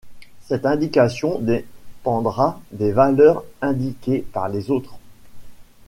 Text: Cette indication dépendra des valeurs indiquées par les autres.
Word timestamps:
Cette 0.47 0.65
indication 0.65 1.37
dépendra 1.37 2.59
des 2.71 2.91
valeurs 2.91 3.43
indiquées 3.61 4.25
par 4.33 4.49
les 4.49 4.71
autres. 4.71 4.97